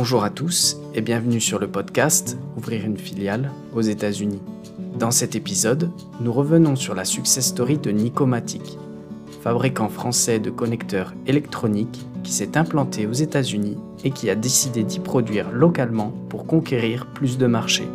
[0.00, 4.40] Bonjour à tous et bienvenue sur le podcast Ouvrir une filiale aux États-Unis.
[4.96, 5.90] Dans cet épisode,
[6.20, 8.78] nous revenons sur la success story de Nicomatic,
[9.42, 15.00] fabricant français de connecteurs électroniques qui s'est implanté aux États-Unis et qui a décidé d'y
[15.00, 17.88] produire localement pour conquérir plus de marchés.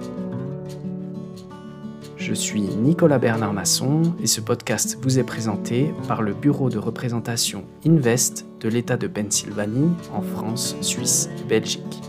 [2.17, 6.79] Je suis Nicolas Bernard Masson et ce podcast vous est présenté par le bureau de
[6.79, 12.01] représentation Invest de l'État de Pennsylvanie en France, Suisse et Belgique.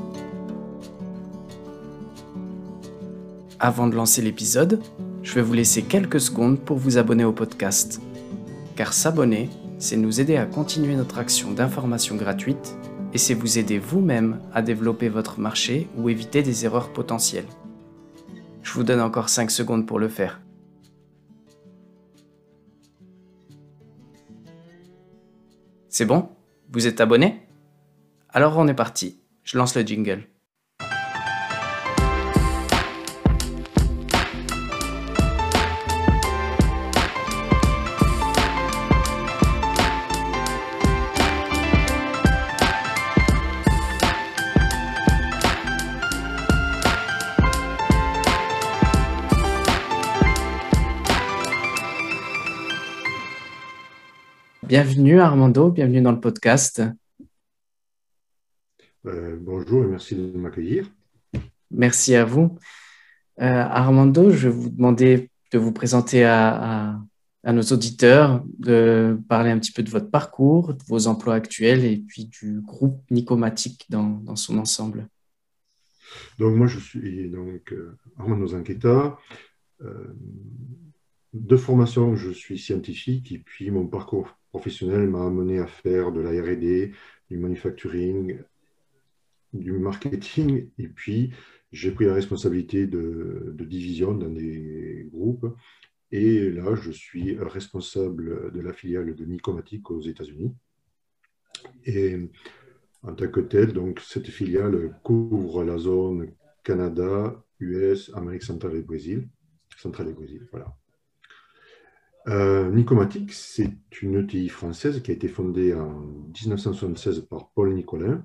[3.60, 4.80] Avant de lancer l'épisode,
[5.22, 8.00] je vais vous laisser quelques secondes pour vous abonner au podcast.
[8.74, 12.76] Car s'abonner, c'est nous aider à continuer notre action d'information gratuite
[13.14, 17.46] et c'est vous aider vous-même à développer votre marché ou éviter des erreurs potentielles.
[18.70, 20.40] Je vous donne encore 5 secondes pour le faire.
[25.88, 26.28] C'est bon?
[26.68, 27.48] Vous êtes abonné?
[28.28, 29.24] Alors on est parti.
[29.42, 30.28] Je lance le jingle.
[54.70, 56.80] Bienvenue Armando, bienvenue dans le podcast.
[59.04, 60.88] Euh, bonjour et merci de m'accueillir.
[61.72, 62.56] Merci à vous.
[63.40, 67.00] Euh, Armando, je vais vous demander de vous présenter à,
[67.44, 71.96] nos auditeurs, de parler un petit peu de votre parcours, de vos emplois actuels et
[71.96, 75.08] puis du groupe Nicomatique dans, son ensemble.
[76.38, 79.18] Donc moi je suis donc euh, Armando Zanqueta.
[81.32, 86.20] De formation, je suis scientifique et puis mon parcours professionnel m'a amené à faire de
[86.20, 86.92] la RD,
[87.30, 88.38] du manufacturing,
[89.52, 91.32] du marketing, et puis
[91.72, 95.46] j'ai pris la responsabilité de, division dans des groupes.
[96.10, 100.52] Et là, je suis responsable de la filiale de Nicomatic aux États-Unis.
[101.84, 102.18] Et
[103.02, 106.32] en tant que tel, donc, cette filiale couvre la zone
[106.64, 109.28] Canada, US, Amérique centrale et Brésil.
[109.76, 110.79] Centrale et Brésil, voilà.
[112.28, 113.72] Euh, Nicomatic, c'est
[114.02, 116.06] une ETI française qui a été fondée en
[116.40, 118.24] 1976 par Paul Nicolin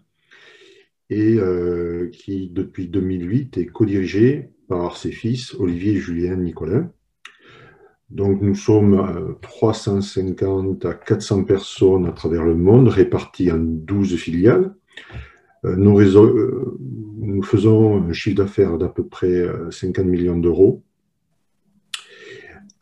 [1.09, 6.91] et euh, qui, depuis 2008, est co-dirigée par ses fils Olivier et Julien Nicolin.
[8.09, 14.75] Donc, nous sommes 350 à 400 personnes à travers le monde, réparties en 12 filiales.
[15.63, 20.83] Euh, nous faisons un chiffre d'affaires d'à peu près 50 millions d'euros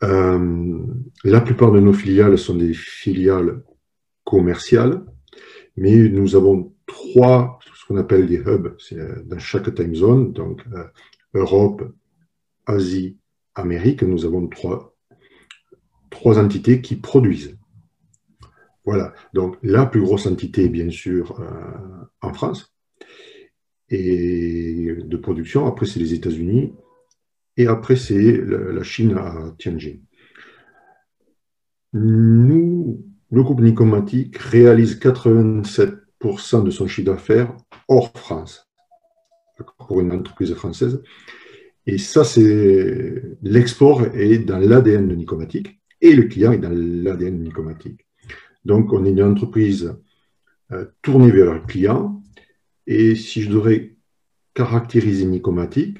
[0.04, 0.86] euh,
[1.24, 3.62] la plupart de nos filiales sont des filiales
[4.24, 5.04] commerciales,
[5.76, 8.76] mais nous avons trois, ce qu'on appelle des hubs,
[9.24, 10.84] dans chaque time zone, donc euh,
[11.32, 11.82] Europe,
[12.66, 13.16] Asie,
[13.54, 14.94] Amérique, nous avons trois,
[16.10, 17.56] trois entités qui produisent.
[18.84, 22.74] Voilà, donc la plus grosse entité, bien sûr, euh, en France,
[23.88, 26.74] et de production, après c'est les États-Unis,
[27.56, 29.96] et après, c'est la Chine à Tianjin.
[31.92, 37.56] Nous, le groupe Nicomatic réalise 87% de son chiffre d'affaires
[37.88, 38.68] hors France,
[39.78, 41.02] pour une entreprise française.
[41.86, 47.38] Et ça, c'est l'export est dans l'ADN de Nicomatic et le client est dans l'ADN
[47.38, 48.06] de Nicomatic.
[48.64, 49.94] Donc, on est une entreprise
[50.72, 52.22] euh, tournée vers le client.
[52.86, 53.96] Et si je devrais
[54.54, 55.98] caractériser Nicomatic,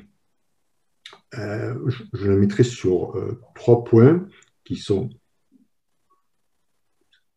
[1.39, 4.27] euh, je, la mettrai sur euh, trois points
[4.65, 5.11] qui sont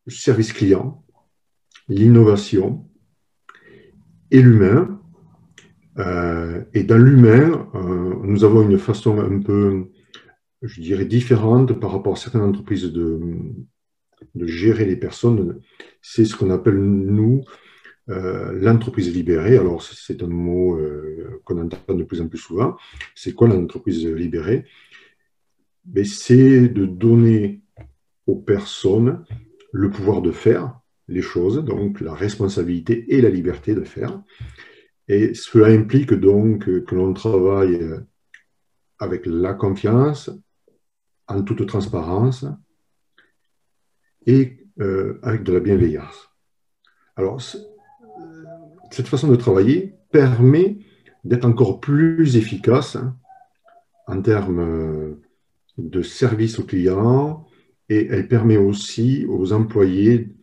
[0.06, 1.04] le service client,
[1.88, 2.88] l'innovation
[4.32, 5.02] et l'humain.
[5.98, 7.70] Euh, et dans l'humain,
[8.24, 9.90] nous avons une façon un peu,
[10.62, 13.52] je dirais, différente par rapport à certaines entreprises de
[14.36, 15.60] gérer les personnes.
[16.02, 17.44] C'est ce qu'on appelle, nous,
[18.10, 19.58] euh, l'entreprise libérée.
[19.58, 20.80] Alors, c'est un mot
[21.44, 22.78] qu'on entend de plus en plus souvent.
[23.16, 24.66] C'est quoi l'entreprise libérée?
[25.86, 27.62] Ben, C'est de donner
[28.26, 29.26] aux personnes
[29.72, 34.22] le pouvoir de faire les choses, donc la responsabilité et la liberté de faire.
[35.08, 37.80] Et cela implique donc que l'on travaille
[39.00, 40.30] avec la confiance,
[41.28, 42.46] en toute transparence
[44.26, 46.30] et euh, avec de la bienveillance.
[47.16, 47.42] Alors,
[48.92, 50.78] cette façon de travailler permet
[51.24, 53.16] d'être encore plus efficace hein,
[54.08, 55.18] en termes
[55.78, 57.46] de service aux clients
[57.90, 60.36] et elle permet aussi aux employés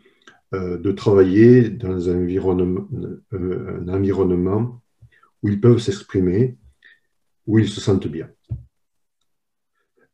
[0.55, 2.88] euh, de travailler dans un environnement,
[3.32, 4.81] euh, un environnement
[5.43, 6.56] où ils peuvent s'exprimer,
[7.47, 8.29] où ils se sentent bien.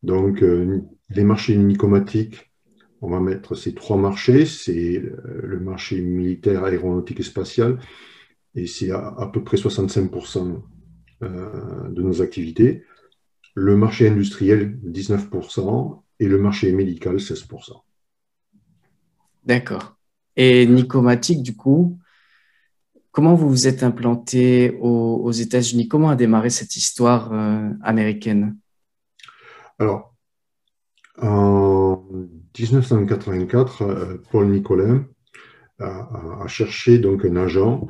[0.02, 0.80] Donc, euh,
[1.10, 2.52] les marchés nicomatiques,
[3.02, 7.78] on va mettre ces trois marchés, c'est le marché militaire, aéronautique et spatial,
[8.54, 10.62] et c'est à, à, peu près 65%
[11.20, 12.84] de nos activités.
[13.54, 17.82] Le marché industriel, 19%, et le marché médical, 16%.
[19.44, 19.96] D'accord.
[20.36, 21.98] Et Nicomatic, du coup,
[23.10, 25.88] comment vous vous êtes implanté aux, États-Unis?
[25.88, 28.56] Comment a démarré cette histoire euh, américaine?
[29.78, 30.14] Alors,
[31.20, 32.04] en
[32.58, 35.06] 1984, euh, Paul Nicolin
[35.78, 37.88] a, cherché donc un agent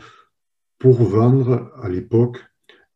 [0.80, 2.44] pour vendre à l'époque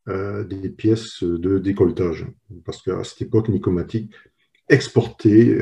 [0.08, 2.26] euh, des pièces de décolletage.
[2.64, 4.12] Parce qu'à cette époque, Nicomatic
[4.68, 5.58] exportait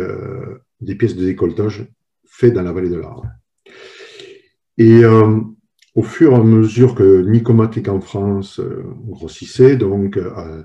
[0.80, 1.86] des pièces de décolletage
[2.32, 3.26] faites dans la vallée de l'Arve.
[4.78, 5.40] Et euh,
[5.94, 10.62] au fur et à mesure que Nicomatic en France euh, grossissait, donc euh,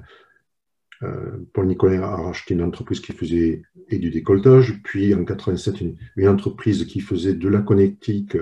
[1.54, 6.28] Paul Nicolas a racheté une entreprise qui faisait et du décolletage, puis en 87 une,
[6.28, 8.36] entreprise qui faisait de la connectique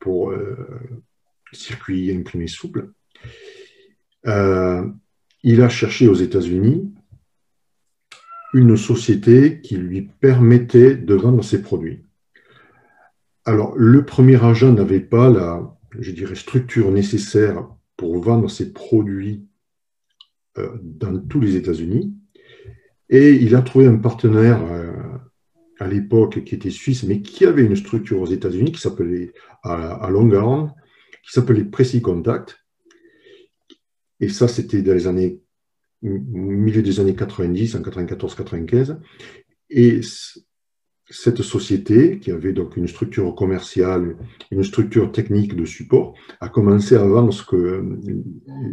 [0.00, 0.32] pour
[1.52, 2.90] circuit imprimé souple.
[4.24, 6.92] il a cherché aux États-Unis
[8.54, 12.04] une société qui lui permettait de vendre ses produits.
[13.44, 15.68] Alors, le premier agent n'avait pas la,
[16.34, 17.66] structure nécessaire
[17.96, 19.46] pour vendre ses produits
[20.58, 22.14] euh, dans tous les États-Unis.
[23.08, 24.92] Et il a trouvé un partenaire euh,
[25.78, 29.32] à l'époque qui était suisse, mais qui avait une structure aux États-Unis qui s'appelait
[29.64, 30.72] à, Island,
[31.22, 32.58] qui s'appelait Précis Contact.
[34.20, 35.40] Et ça, c'était dans les années
[36.02, 38.98] milieu des années 90, en 94-95.
[39.70, 40.00] Et
[41.08, 44.16] cette société, qui avait donc une structure commerciale,
[44.50, 47.84] une structure technique de support, a commencé à vendre ce que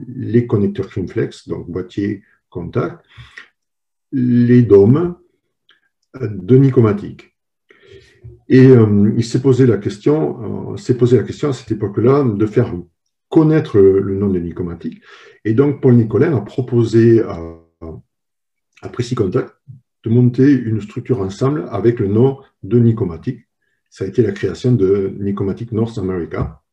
[0.07, 3.05] les connecteurs Crimflex, donc boîtier contact,
[4.11, 5.17] les DOM
[6.19, 7.28] de Nicomatic.
[8.49, 12.23] Et euh, il s'est posé la question, euh, s'est posé la question à cette époque-là
[12.23, 12.73] de faire
[13.29, 15.01] connaître le, nom de Nicomatic.
[15.45, 17.39] Et donc Paul Nicolin a proposé à,
[18.81, 19.53] à Précis Contact
[20.03, 23.47] de monter une structure ensemble avec le nom de Nicomatic.
[23.91, 26.63] Ça a été la création de Nicomatic North America.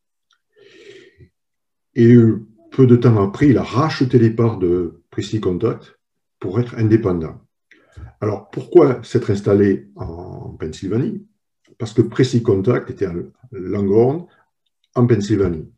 [1.94, 2.14] Et
[2.70, 5.98] peu de temps après, il a racheté les parts de Presley Contact
[6.38, 7.40] pour être indépendant.
[8.20, 11.26] Alors, pourquoi s'être installé en Pennsylvanie?
[11.78, 13.14] Parce que Presley Contact était à
[13.52, 14.26] Langhorne,
[14.94, 15.70] en Pennsylvanie.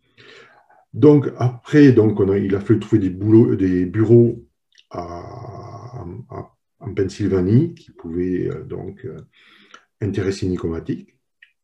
[0.95, 4.45] Donc, après, donc, il a fallu trouver des, bureaux
[4.91, 6.05] à,
[6.81, 9.21] en Pennsylvanie qui pouvait euh, donc euh,
[10.01, 11.17] intéresser Nicomatic.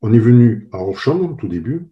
[0.02, 1.88] On est venu à Horsham au tout début,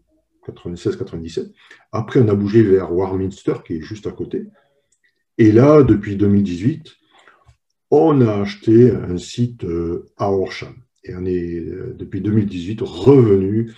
[0.47, 1.53] 96-97.
[1.93, 4.49] Après, on a bougé vers Warminster, qui est juste à côté.
[5.39, 6.93] Et là, depuis 2018,
[7.91, 10.75] on a acheté un site euh, à Horsham.
[11.05, 11.61] Et on est,
[11.97, 13.73] depuis 2018, revenu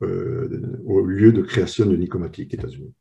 [0.00, 2.92] au lieu de création de Nicomatic, États-Unis.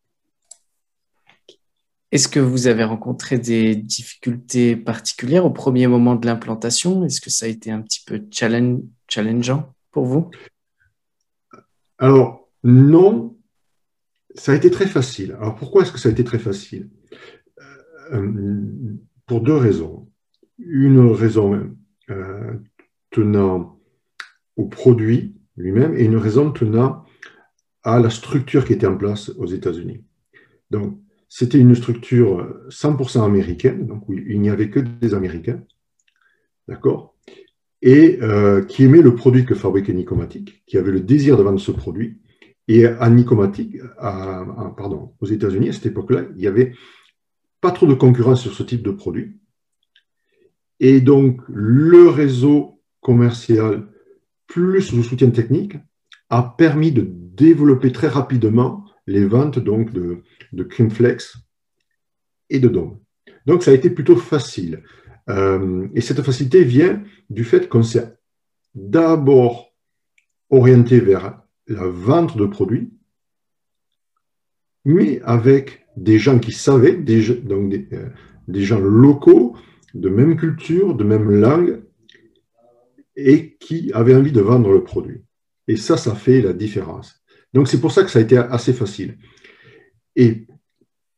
[2.13, 7.03] Est-ce que vous avez rencontré des difficultés particulières au premier moment de l'implantation?
[7.03, 10.29] Est-ce que ça a été un petit peu challengeant pour vous?
[11.97, 13.35] Alors, non,
[14.35, 15.31] ça a été très facile.
[15.39, 16.87] Alors, pourquoi est-ce que ça a été très facile?
[18.11, 18.31] Euh,
[19.25, 20.07] Pour deux raisons.
[20.59, 21.73] Une raison
[22.11, 22.53] euh,
[23.13, 23.79] tenant
[24.57, 27.05] au produit lui-même et une raison tenant
[27.83, 30.03] à la structure qui était en place aux États-Unis.
[30.71, 35.63] Donc, c'était une structure 100% américaine, donc il n'y avait que des Américains,
[36.67, 37.15] d'accord
[37.81, 41.59] Et euh, qui aimait le produit que fabriquait Nicomatic, qui avait le désir de vendre
[41.59, 42.19] ce produit,
[42.67, 46.73] Et à Nicomatic, pardon, aux États-Unis, à cette époque-là, il n'y avait
[47.61, 49.37] pas trop de concurrence sur ce type de produit.
[50.79, 53.87] Et donc, le réseau commercial
[54.47, 55.75] plus le soutien technique
[56.29, 61.37] a permis de développer très rapidement les ventes donc de, de Creamflex
[62.49, 62.99] et de Dome.
[63.45, 64.83] Donc, ça a été plutôt facile.
[65.29, 68.13] Euh, et cette facilité vient du fait qu'on s'est
[68.75, 69.73] d'abord
[70.49, 72.91] orienté vers la vente de produits,
[74.85, 78.09] mais avec des gens qui savaient, donc euh,
[78.47, 79.55] des, gens locaux,
[79.93, 81.82] de même culture, de même langue,
[83.15, 85.23] et qui avaient envie de vendre le produit.
[85.67, 87.23] Et ça, ça fait la différence.
[87.53, 89.17] Donc c'est pour ça que ça a été assez facile.
[90.15, 90.47] Et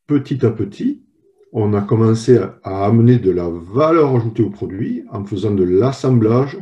[0.08, 1.04] petit à petit,
[1.52, 6.58] on a commencé à amener de la valeur ajoutée au produit en faisant de l'assemblage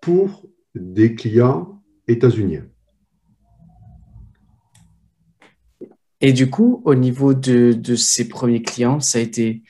[0.00, 2.66] pour des clients états-uniens.
[6.20, 9.62] Et du coup, au niveau de, ces premiers clients, ça a été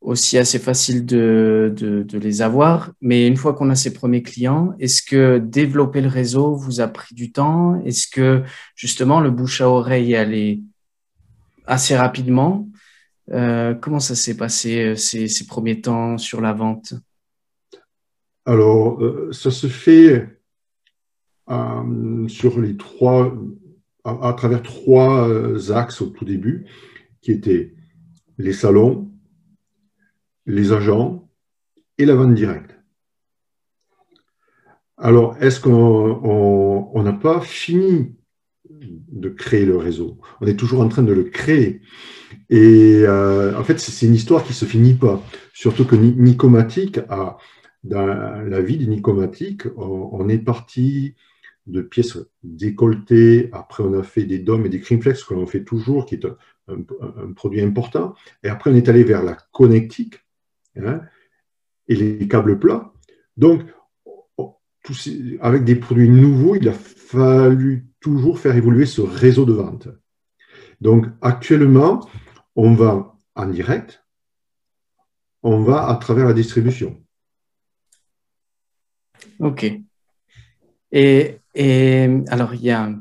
[0.00, 2.92] aussi assez facile de, les avoir.
[3.00, 6.88] Mais une fois qu'on a ces premiers clients, est-ce que développer le réseau vous a
[6.88, 7.80] pris du temps?
[7.84, 8.42] Est-ce que
[8.74, 10.62] justement le bouche à oreille est allé
[11.66, 12.68] assez rapidement?
[13.30, 16.94] Euh, comment ça s'est passé euh, ces, premiers temps sur la vente?
[18.44, 20.36] Alors, euh, ça se fait
[22.28, 23.34] sur les trois,
[24.04, 26.64] à, travers trois axes au tout début,
[27.22, 27.74] qui étaient
[28.38, 29.09] les salons,
[30.46, 31.28] les agents
[31.98, 32.76] et la vente directe.
[34.96, 38.14] Alors, est-ce qu'on n'a pas fini
[38.68, 40.18] de créer le réseau?
[40.40, 41.80] On est toujours en train de le créer.
[42.50, 45.22] Et euh, en fait, c'est une histoire qui ne se finit pas.
[45.54, 47.38] Surtout que Nicomatique, a,
[47.82, 51.14] dans la vie de Nicomatique, on, est parti
[51.66, 53.48] de pièces décolletées.
[53.52, 56.26] Après, on a fait des dômes et des creamflex que l'on fait toujours, qui est
[56.68, 58.14] un, produit important.
[58.42, 60.20] Et après, on est allé vers la connectique
[60.76, 61.02] hein,
[61.88, 62.92] et les câbles plats.
[63.36, 63.62] Donc,
[65.40, 69.88] avec des produits nouveaux, il a fallu toujours faire évoluer ce réseau de vente.
[70.80, 72.08] Donc, actuellement,
[72.56, 74.04] on va en direct,
[75.42, 77.02] on va à travers la distribution.
[79.38, 79.66] OK.
[80.92, 81.38] Et,
[82.28, 82.92] alors, il y, a,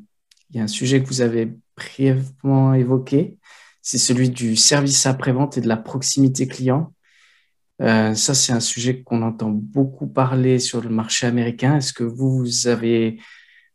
[0.56, 3.38] un sujet que vous avez brièvement évoqué,
[3.82, 6.94] c'est celui du service après-vente et de la proximité client.
[7.82, 11.78] Euh, ça, c'est un sujet qu'on entend beaucoup parler sur le marché américain.
[11.78, 13.20] Est-ce que vous, avez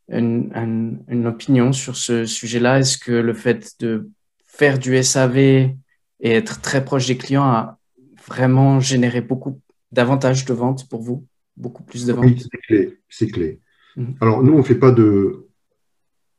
[0.09, 2.79] une opinion sur ce sujet-là?
[2.79, 4.09] Est-ce que le fait de
[4.45, 5.75] faire du SAV et
[6.21, 7.79] être très proche des clients a
[8.27, 9.59] vraiment généré beaucoup
[9.91, 11.25] davantage de ventes pour vous,
[11.57, 12.25] beaucoup plus de ventes?
[12.25, 12.97] Oui, c'est clé.
[13.09, 13.59] C'est clé.
[13.95, 14.15] Mhm.
[14.21, 15.44] Alors, nous, on ne fait pas de.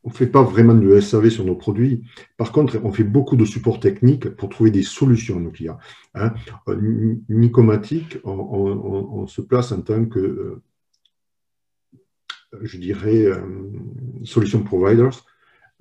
[0.07, 2.01] On fait pas vraiment de SAV sur nos produits.
[2.37, 5.79] Par contre, on fait beaucoup de support technique pour trouver des solutions à nos clients.
[6.15, 6.33] Hein.
[6.69, 10.61] Euh, Nicomatic, on, se place en tant que, euh,
[12.61, 13.41] je dirais, euh,
[14.23, 15.25] solution providers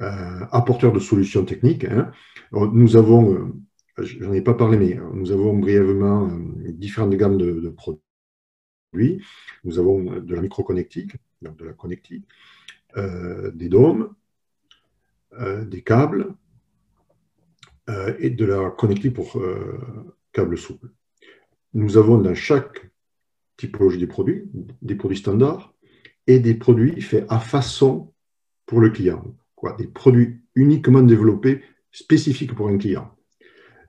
[0.01, 1.85] euh, apporteur de solutions techniques.
[1.85, 2.11] Hein.
[2.51, 3.53] Nous avons,
[3.97, 6.29] j'en ai pas parlé, mais nous avons brièvement
[6.71, 9.23] différentes gammes de, produits.
[9.63, 12.27] Nous avons de la microconnectique, donc de la connectique,
[12.97, 14.15] des dômes,
[15.39, 16.35] des câbles
[18.19, 19.41] et de la connectique pour
[20.33, 20.89] câbles souples.
[21.75, 22.91] Nous avons dans chaque
[23.57, 24.51] typologie des produits,
[24.83, 25.75] des produits standards
[26.27, 28.13] et des produits faits à façon
[28.67, 29.37] pour le client
[29.79, 33.11] des produits uniquement développés spécifiques pour un client.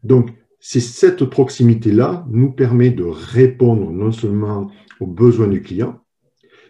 [0.04, 6.04] Donc, c'est cette proximité-là nous permet de répondre non seulement aux besoins du client,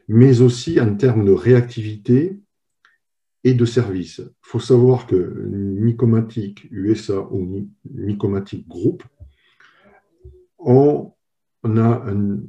[0.08, 2.40] mais aussi en termes de réactivité
[3.44, 4.20] et de service.
[4.20, 9.04] Il faut savoir que Nicomatic USA ou Nicomatic Group,
[10.60, 11.14] on,
[11.64, 12.40] a un,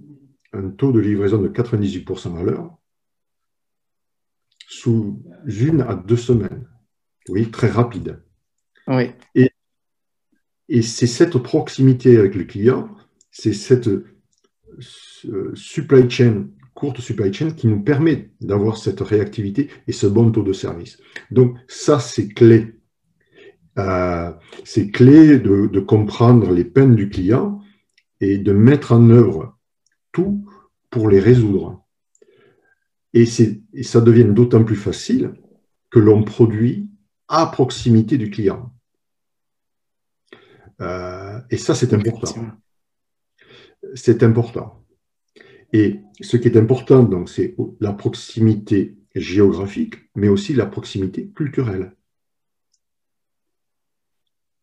[0.53, 2.79] un, taux de livraison de 98% à l'heure
[4.67, 6.69] sous une à deux semaines.
[7.29, 8.23] Oui, très rapide.
[8.87, 9.11] Oui.
[9.35, 9.51] Et,
[10.69, 12.89] et c'est cette proximité avec le client,
[13.31, 19.93] c'est cette euh, supply chain, courte supply chain, qui nous permet d'avoir cette réactivité et
[19.93, 20.99] ce bon taux de service.
[21.33, 22.77] Donc ça, c'est clé.
[23.79, 24.31] Euh,
[24.63, 27.61] c'est clé de, de comprendre les peines du client
[28.21, 29.59] et de mettre en œuvre
[30.13, 30.49] tout
[30.89, 31.85] pour les résoudre.
[33.13, 35.33] Et, ça devient d'autant plus facile
[35.91, 36.89] que l'on produit
[37.27, 38.73] à proximité du client.
[40.81, 42.47] Euh, et ça, c'est important.
[43.95, 44.85] C'est important.
[45.73, 51.95] Et ce qui est important, donc, c'est la proximité géographique, mais aussi la proximité culturelle.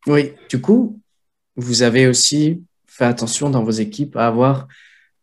[0.06, 1.00] Oui, du coup,
[1.56, 4.68] vous avez aussi fait attention dans vos équipes à avoir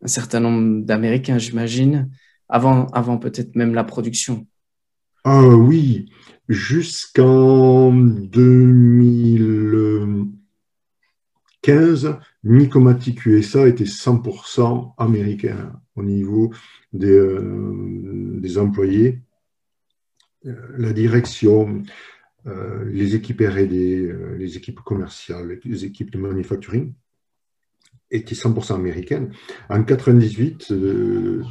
[0.01, 2.09] un certain nombre d'Américains, j'imagine,
[2.49, 4.45] avant, avant peut-être même la production.
[5.23, 6.11] Ah oui,
[6.49, 7.91] jusqu'en
[11.63, 16.53] 2015, Nicomatic USA était 100% américain au niveau
[16.91, 19.21] des, euh, employés.
[20.45, 21.83] Euh, la direction,
[22.47, 26.93] euh, les équipes RD, les équipes commerciales, les équipes de manufacturing
[28.11, 29.31] étaient 100% américaines.
[29.69, 30.73] En 98,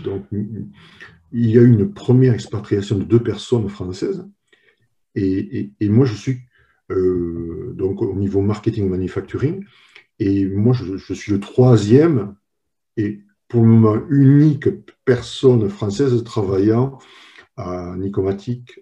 [0.04, 4.28] donc, il y a eu une première expatriation de deux personnes françaises.
[5.14, 6.40] Et, moi, je suis
[6.90, 9.64] donc au niveau marketing manufacturing.
[10.24, 12.36] Et moi, je, suis le troisième
[12.96, 14.68] et pour le moment unique
[15.04, 16.98] personne française travaillant
[17.56, 18.78] à Nicomatic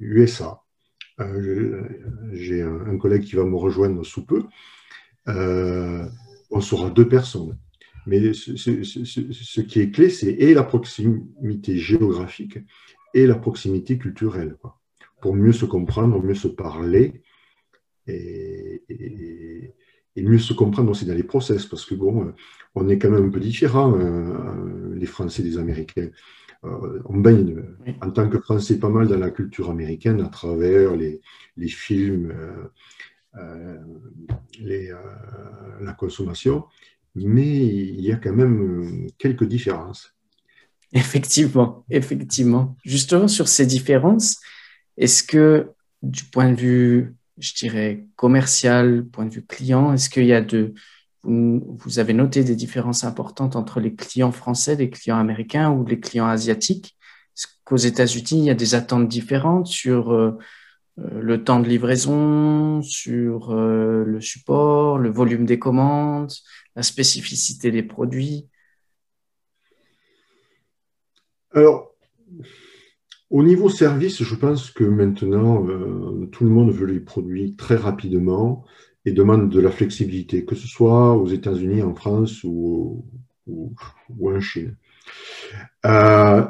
[0.00, 0.64] USA.
[1.20, 1.88] Euh, euh,
[2.32, 4.42] j'ai un, collègue qui va me rejoindre sous peu.
[5.28, 6.04] Euh,
[6.50, 7.56] on sera deux personnes.
[8.04, 12.58] Mais ce, qui est clé, c'est et la proximité géographique
[13.14, 14.56] et la proximité culturelle,
[15.20, 17.22] pour mieux se comprendre, mieux se parler.
[18.08, 18.82] et
[20.22, 22.34] mieux se comprendre aussi dans les process, parce que bon, euh,
[22.74, 26.08] on est quand même un peu différents, euh, euh, les Français des Américains.
[26.62, 27.62] on baigne
[28.00, 31.20] en tant que Français pas mal dans la culture américaine à travers les,
[31.56, 32.34] les films,
[34.58, 34.90] les,
[35.80, 36.64] la consommation,
[37.14, 40.16] mais il y a quand même quelques différences.
[40.92, 42.76] Effectivement, effectivement.
[42.84, 44.40] Justement, sur ces différences,
[44.96, 45.68] est-ce que
[46.02, 49.92] du point de vue je dirais, commercial, point de vue client.
[49.92, 50.74] Est-ce qu'il y a de,
[51.22, 56.00] vous, avez noté des différences importantes entre les clients français, les clients américains ou les
[56.00, 56.96] clients asiatiques?
[57.36, 60.38] Est-ce qu'aux États-Unis, il y a des attentes différentes sur euh,
[60.98, 66.32] euh, le temps de livraison, sur euh, le support, le volume des commandes,
[66.74, 68.48] la spécificité des produits?
[71.52, 71.94] Alors,
[73.30, 77.76] au niveau service, je pense que maintenant, euh, tout le monde veut les produits très
[77.76, 78.64] rapidement
[79.04, 83.04] et demande de la flexibilité, que ce soit aux États-Unis, en France ou,
[83.48, 84.76] en Chine.
[85.84, 86.44] Euh,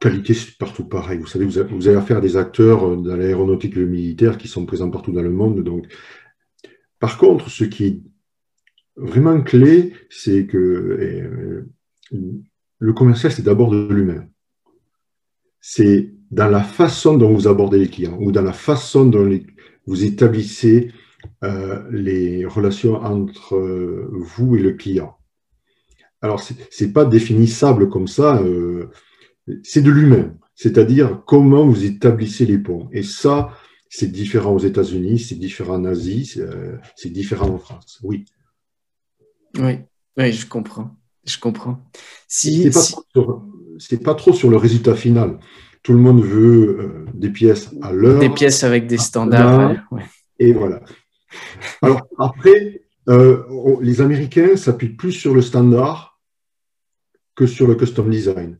[0.00, 1.18] qualité, c'est partout pareil.
[1.18, 4.66] Vous savez, vous avez, affaire à des acteurs dans l'aéronautique et le militaire qui sont
[4.66, 5.62] présents partout dans le monde.
[5.62, 5.86] Donc,
[7.00, 8.02] par contre, ce qui est
[8.96, 11.68] vraiment clé, c'est que euh,
[12.78, 14.26] le commercial, c'est d'abord de l'humain
[15.66, 19.26] c'est dans la façon dont vous abordez les clients ou dans la façon dont
[19.86, 20.92] vous établissez
[21.42, 25.16] euh, les relations entre euh, vous et le client.
[26.20, 28.90] Alors, ce n'est pas définissable comme ça, euh,
[29.62, 32.90] c'est de l'humain, c'est-à-dire comment vous établissez les ponts.
[32.92, 33.56] Et ça,
[33.88, 36.38] c'est différent aux États-Unis, c'est différent en Asie,
[36.94, 38.26] c'est différent en France, oui.
[39.58, 39.78] Oui,
[40.18, 40.94] oui, je comprends.
[41.24, 41.80] Je comprends.
[42.28, 42.70] Si,
[43.78, 45.38] c'est pas trop sur le résultat final.
[45.82, 48.18] Tout le monde veut euh, des pièces à l'heure.
[48.18, 49.74] Des pièces avec des standards.
[50.38, 50.80] Et voilà.
[51.82, 53.42] Alors après, euh,
[53.80, 56.18] les Américains s'appuient plus sur le standard
[57.34, 58.58] que sur le custom design.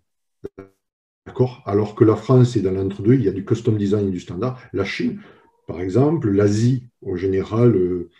[1.26, 1.62] D'accord?
[1.64, 4.20] Alors que la France est dans l'entre-deux, il y a du custom design et du
[4.20, 4.60] standard.
[4.72, 5.20] La Chine,
[5.66, 8.10] par exemple, l'Asie, en général, euh,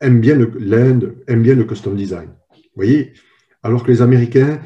[0.00, 2.30] aime bien l'Inde aime bien le custom design.
[2.52, 3.14] Vous voyez?
[3.64, 4.60] Alors que les Américains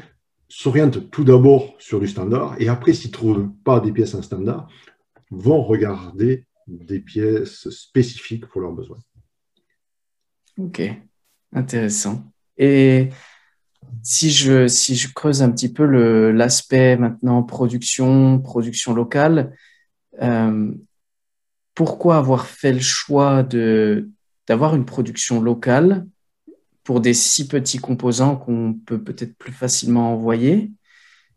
[0.55, 4.21] s'orientent tout d'abord sur du standard et après, s'ils ne trouvent pas des pièces en
[4.21, 4.67] standard,
[5.31, 8.99] vont regarder des pièces spécifiques pour leurs besoins.
[10.59, 10.83] Ok,
[11.53, 12.31] intéressant.
[12.55, 13.09] Et
[14.03, 15.85] si je, si je creuse un petit peu
[16.31, 19.55] l'aspect maintenant production, production locale,
[20.21, 20.71] euh,
[21.73, 26.05] pourquoi avoir fait le choix d'avoir une production locale
[26.83, 30.71] pour des si petits composants qu'on peut peut-être plus facilement envoyer.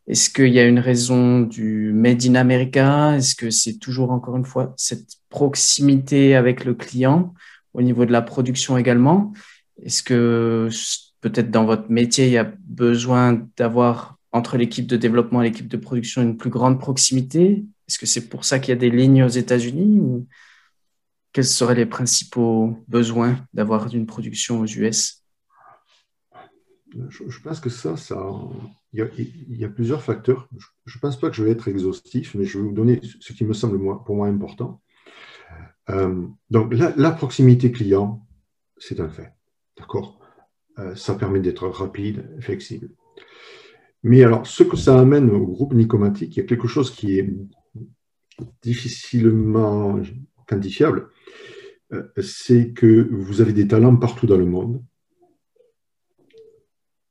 [0.07, 3.17] Est-ce qu'il y a une raison du Made in America?
[3.17, 7.35] Est-ce que c'est toujours, encore une fois, cette proximité avec le client
[7.75, 9.33] au niveau de la production également?
[9.83, 10.69] Est-ce que
[11.21, 15.69] peut-être dans votre métier, il y a besoin d'avoir entre l'équipe de développement et l'équipe
[15.69, 17.65] de production une plus grande proximité?
[17.89, 20.01] Est-ce que c'est pour ça qu'il y a des lignes aux États-Unis
[21.37, 25.23] quels seraient les principaux besoins d'avoir une production aux US
[27.09, 28.17] je, pense que ça, ça
[28.93, 29.09] il,
[29.49, 30.49] y a, plusieurs facteurs.
[30.87, 33.33] Je ne pense pas que je vais être exhaustif, mais je vais vous donner ce
[33.33, 34.81] qui me semble pour moi important.
[35.91, 38.27] Euh, donc, la, proximité client,
[38.77, 39.33] c'est un fait.
[39.77, 40.19] D'accord?
[40.79, 42.91] Euh, Ça permet d'être rapide, flexible.
[44.03, 47.19] Mais alors, ce que ça amène au groupe nicomatique, il y a quelque chose qui
[47.19, 47.29] est
[48.63, 50.01] difficilement
[50.47, 51.09] quantifiable,
[51.93, 54.83] euh, c'est que vous avez des talents partout dans le monde.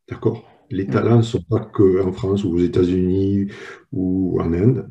[0.10, 3.48] D'accord Les talents ne sont pas qu'en France ou aux États-Unis
[3.92, 4.90] ou en Inde.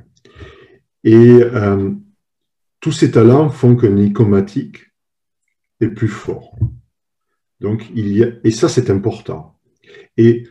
[1.05, 1.90] Et euh,
[2.81, 4.90] tous ces talents font que Nicomatique
[5.81, 6.57] est plus fort.
[7.61, 9.59] Donc, il y a, et ça, c'est important.
[10.16, 10.44] Et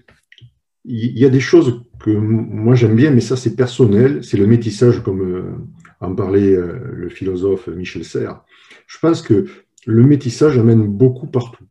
[0.86, 4.23] il y a des choses que moi j'aime bien, mais ça, c'est personnel.
[4.23, 5.52] C'est le métissage, comme euh,
[5.99, 8.43] en parlait euh, le philosophe Michel Serres.
[8.88, 9.45] Je pense que
[9.86, 11.65] le métissage amène beaucoup partout.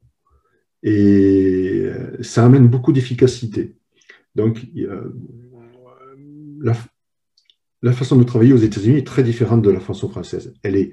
[0.82, 1.71] Et
[2.20, 3.76] ça amène beaucoup d'efficacité.
[4.34, 4.66] Donc,
[6.60, 6.76] la,
[7.82, 10.54] la façon de travailler aux États-Unis est très différente de la façon française.
[10.62, 10.92] Elle est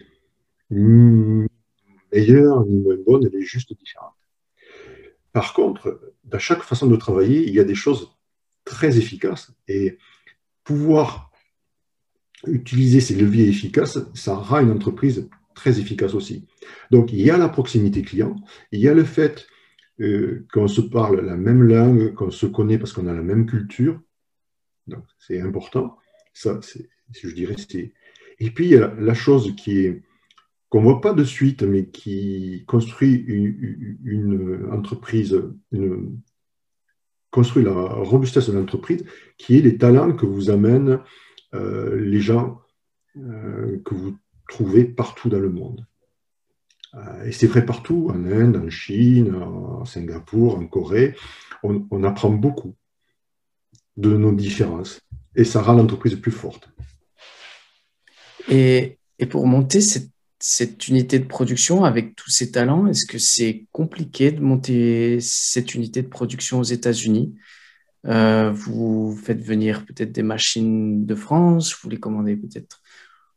[0.70, 4.14] meilleure ni moins bonne, elle est juste différente.
[5.32, 8.18] Par contre, dans chaque façon de travailler, il y a des choses
[8.66, 9.98] très efficaces et
[10.64, 11.32] pouvoir
[12.48, 16.48] utiliser ces leviers efficaces, ça rend une entreprise très efficace aussi.
[16.90, 18.36] Donc, il y a la proximité client,
[18.72, 19.46] il y a le fait
[20.02, 23.46] euh, qu'on se parle la même langue, qu'on se connaît parce qu'on a la même
[23.46, 24.02] culture.
[24.88, 25.98] Donc, c'est important.
[26.34, 26.60] Ça,
[27.12, 27.94] je dirais, c'est.
[28.40, 30.04] Et puis, il y a la chose qui est
[30.70, 35.42] qu'on ne voit pas de suite, mais qui construit une, entreprise,
[37.32, 39.04] construit la robustesse de l'entreprise,
[39.38, 41.00] qui est les talents que vous amènent
[41.56, 42.62] euh, les gens
[43.18, 44.16] euh, que vous
[44.48, 45.86] trouvez partout dans le monde.
[46.95, 49.34] Euh, et c'est vrai partout, en Inde, en Chine,
[49.82, 51.15] à Singapour, en Corée.
[51.63, 52.75] on apprend beaucoup
[53.97, 55.02] de nos différences
[55.36, 56.69] et ça rend l'entreprise plus forte.
[58.49, 58.97] Et,
[59.30, 64.39] pour monter cette, unité de production avec tous ces talents, est-ce que c'est compliqué de
[64.39, 67.36] monter cette unité de production aux États-Unis?
[68.06, 72.82] Euh, Vous faites venir peut-être des machines de France, vous les commandez peut-être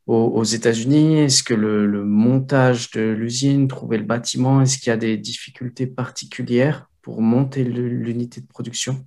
[0.06, 1.18] aux, États-Unis?
[1.18, 5.86] Est-ce que le, montage de l'usine, trouver le bâtiment, est-ce qu'il y a des difficultés
[5.86, 9.04] particulières pour monter l'unité de production?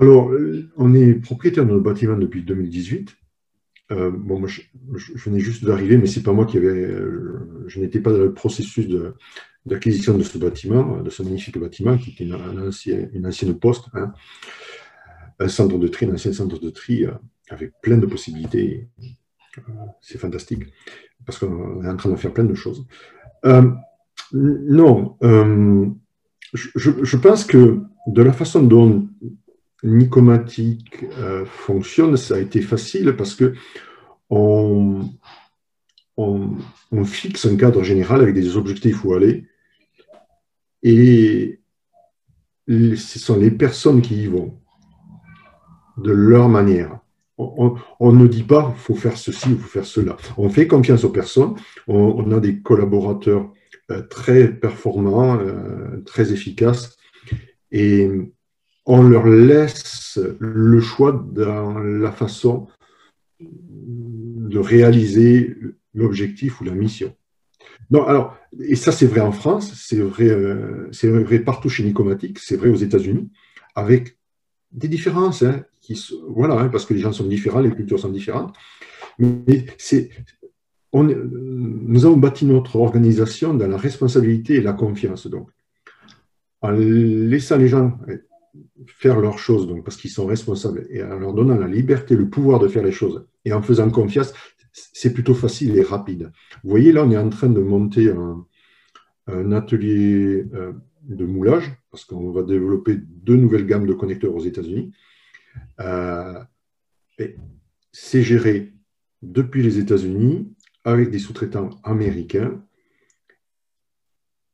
[0.00, 0.30] Alors,
[0.76, 3.16] on est propriétaire de notre bâtiment depuis 2018.
[3.92, 4.62] Euh, bon, moi, je,
[5.16, 6.68] venais juste d'arriver, mais c'est pas moi qui avait.
[6.68, 8.88] Euh, je n'étais pas dans le processus
[9.66, 14.12] d'acquisition de, ce bâtiment, de ce magnifique bâtiment, qui était une, ancienne poste, hein.
[15.38, 17.12] un centre de tri, un ancien centre de tri, euh,
[17.50, 18.88] avec plein de possibilités.
[20.00, 20.64] c'est fantastique,
[21.24, 22.86] parce qu'on est en train de faire plein de choses.
[24.32, 25.16] non,
[26.54, 29.08] je, je, pense que de la façon dont
[29.84, 33.54] Nicomatique euh, fonctionne, ça a été facile parce que
[34.30, 35.10] on,
[37.04, 39.46] fixe un cadre général avec des objectifs où aller
[40.82, 41.60] et
[42.66, 44.58] ce sont les personnes qui y vont
[45.98, 46.98] de leur manière.
[47.36, 50.16] On, ne dit pas faut faire ceci ou faut faire cela.
[50.36, 51.54] On fait confiance aux personnes.
[51.88, 53.52] On, a des collaborateurs
[53.90, 56.96] euh, très performants, euh, très efficaces.
[57.72, 58.08] Et
[58.86, 62.68] on leur laisse le choix dans la façon
[63.40, 65.56] de réaliser
[65.94, 67.14] l'objectif ou la mission.
[67.90, 72.38] Non, alors, et ça c'est vrai en France, c'est vrai, euh, vrai partout chez Nicomatique,
[72.38, 73.30] c'est vrai aux États-Unis,
[73.74, 74.16] avec
[74.72, 75.64] des différences, hein,
[76.28, 78.54] voilà, hein, parce que les gens sont différents, les cultures sont différentes.
[79.18, 80.10] Mais c'est,
[80.92, 85.26] nous avons bâti notre organisation dans la responsabilité et la confiance.
[85.26, 85.50] Donc,
[86.62, 87.98] en laissant les gens
[88.86, 92.28] faire leurs choses, donc, parce qu'ils sont responsables, et en leur donnant la liberté, le
[92.28, 94.32] pouvoir de faire les choses, et en faisant confiance,
[94.72, 96.32] c'est plutôt facile et rapide.
[96.62, 102.04] Vous voyez, là, on est en train de monter un, atelier euh, de moulage, parce
[102.04, 104.92] qu'on va développer deux nouvelles gammes de connecteurs aux États-Unis.
[105.80, 106.42] Euh,
[107.92, 108.72] c'est géré
[109.22, 110.52] depuis les États-Unis
[110.84, 112.62] avec des sous-traitants américains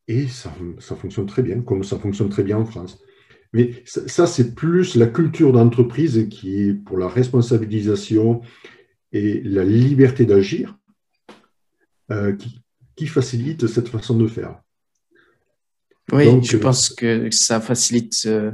[0.09, 3.01] et ça, ça, fonctionne très bien, comme ça fonctionne très bien en France.
[3.53, 8.43] Mais ça, c'est plus la culture d'entreprise qui est pour la responsabilisation
[9.13, 10.79] et la liberté d'agir
[12.11, 12.37] euh,
[12.97, 14.61] qui, facilite cette façon de faire.
[16.13, 18.53] Oui, je pense que ça facilite euh,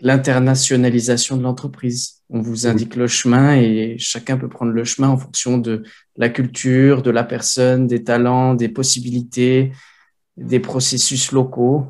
[0.00, 2.22] l'internationalisation de l'entreprise.
[2.28, 5.84] On vous indique le chemin et chacun peut prendre le chemin en fonction de
[6.16, 9.72] la culture, de la personne, des talents, des possibilités,
[10.36, 11.86] des processus locaux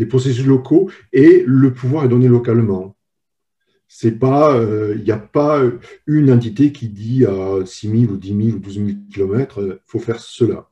[0.00, 2.96] des processus locaux et le pouvoir est donné localement.
[3.86, 5.62] C'est pas, il euh, n'y a pas
[6.06, 9.78] une entité qui dit à 6 000 ou 10 000 ou 12 000 km, il
[9.84, 10.68] faut faire cela.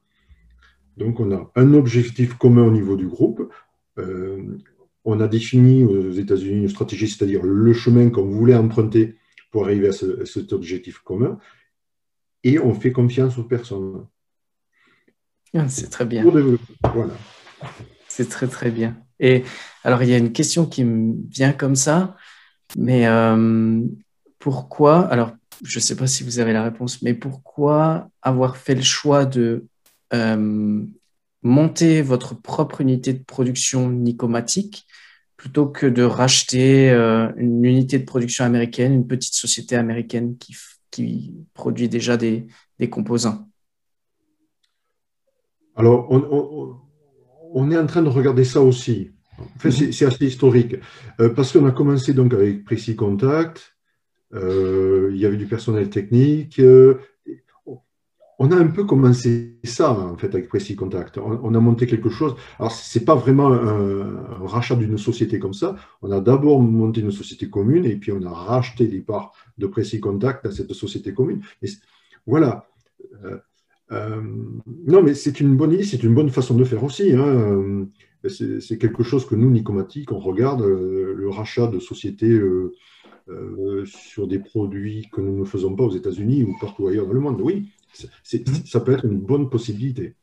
[0.96, 3.52] Donc on a un objectif commun au niveau du groupe.
[3.98, 4.56] Euh,
[5.10, 9.16] on a défini aux États-Unis une stratégie, c'est-à-dire le chemin qu'on voulait emprunter
[9.50, 11.38] pour arriver à, cet objectif commun,
[12.44, 14.06] et on fait confiance aux personnes.
[15.54, 16.24] Ah, c'est très bien.
[16.94, 17.14] Voilà.
[18.06, 18.98] C'est très très bien.
[19.18, 19.44] Et
[19.82, 22.14] alors il y a une question qui me vient comme ça,
[22.76, 23.80] mais euh,
[24.38, 25.32] pourquoi Alors
[25.64, 29.24] je ne sais pas si vous avez la réponse, mais pourquoi avoir fait le choix
[29.24, 29.66] de
[30.12, 30.84] euh,
[31.42, 34.86] monter votre propre unité de production nicomatique
[35.36, 40.56] plutôt que de racheter euh, une unité de production américaine, une petite société américaine qui,
[40.90, 42.48] qui produit déjà des,
[42.80, 43.48] des composants
[45.76, 46.76] Alors, on,
[47.54, 49.12] on, est en train de regarder ça aussi.
[49.56, 50.74] Enfin, c'est assez historique.
[51.20, 53.76] Euh, parce qu'on a commencé donc avec Précis Contact,
[54.34, 56.60] euh, il y avait du personnel technique,
[58.38, 61.18] on a un peu commencé ça, en fait, avec Précis Contact.
[61.18, 62.36] On, a monté quelque chose.
[62.60, 65.74] Alors, ce n'est pas vraiment un, rachat d'une société comme ça.
[66.02, 69.66] On a d'abord monté une société commune et puis on a racheté les parts de
[69.66, 71.42] Précis Contact à cette société commune.
[72.26, 72.68] voilà.
[73.24, 73.38] Euh,
[73.90, 74.20] euh,
[74.86, 77.12] non, mais c'est une bonne idée, c'est une bonne façon de faire aussi.
[77.14, 77.88] Hein.
[78.28, 82.40] C'est quelque chose que nous, Nicomatic, on regarde, euh, le rachat de sociétés
[83.84, 87.20] sur des produits que nous ne faisons pas aux États-Unis ou partout ailleurs dans le
[87.20, 87.40] monde.
[87.40, 87.72] Oui,
[88.64, 90.14] Ça peut être une bonne possibilité.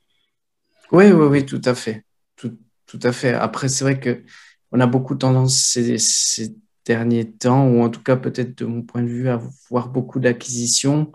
[0.92, 2.06] Oui, oui, oui, tout à fait.
[2.36, 3.34] Tout, tout à fait.
[3.34, 8.16] Après, c'est vrai qu'on a beaucoup tendance ces, ces, derniers temps, ou en tout cas
[8.16, 11.12] peut-être de mon point de vue, à voir beaucoup d'acquisitions.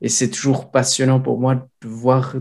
[0.00, 2.34] Et c'est toujours passionnant pour moi de voir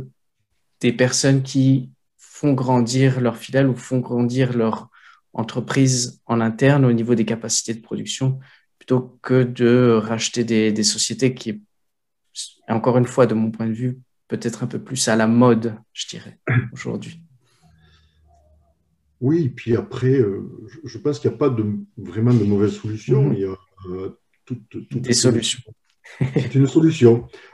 [0.81, 4.89] des personnes qui font grandir leur filiale ou font grandir leur
[5.33, 8.39] entreprise en interne au niveau des capacités de production,
[8.79, 11.61] plutôt que de racheter des, des sociétés qui
[12.67, 15.75] encore une fois, de mon point de vue, peut-être un peu plus à la mode,
[15.93, 16.39] je dirais,
[16.73, 17.21] aujourd'hui.
[19.21, 20.41] Oui, puis après, euh,
[20.83, 21.63] je pense qu'il n'y a pas de,
[21.97, 23.29] vraiment de mauvaise solution.
[23.29, 23.33] Mhm.
[23.33, 23.55] Il y a
[23.89, 24.09] euh,
[24.91, 25.61] des solutions.
[26.19, 27.27] C'est une solution.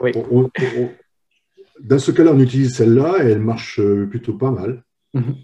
[1.80, 4.82] dans ce cas-là, on utilise celle-là et elle marche euh, plutôt pas mal.
[5.14, 5.36] Mhm.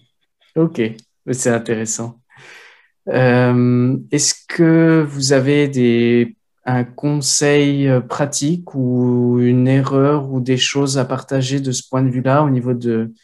[0.57, 0.83] Ok,
[1.31, 2.20] c'est intéressant.
[3.07, 10.98] Est-ce que vous avez des un conseil euh, pratique ou une erreur ou des choses
[10.98, 13.14] à partager de ce point de vue-là au niveau de,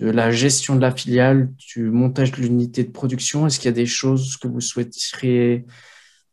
[0.00, 3.46] la gestion de la filiale, du montage de l'unité de production?
[3.46, 5.66] Est-ce qu'il y a des choses que vous souhaiteriez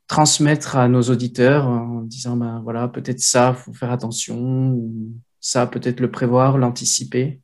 [0.08, 5.66] transmettre à nos auditeurs en disant, ben voilà, peut-être ça, faut faire attention, ou ça,
[5.68, 7.42] peut-être le prévoir, l'anticiper?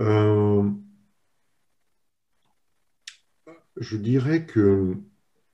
[0.00, 0.70] Euh,
[3.78, 4.96] Je dirais que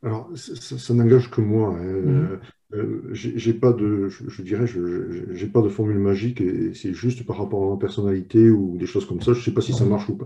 [0.03, 1.77] alors, ça, n'engage que moi.
[1.79, 1.85] Hein.
[1.85, 2.41] Mhm.
[2.75, 7.37] Euh, j'ai pas de, je, dirais, j'ai pas de formule magique et c'est juste par
[7.37, 9.35] rapport à ma personnalité ou des choses comme ça.
[9.35, 10.25] Je sais pas si ça marche ou pas.